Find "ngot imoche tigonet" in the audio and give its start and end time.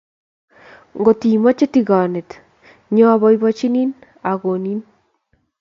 0.99-2.29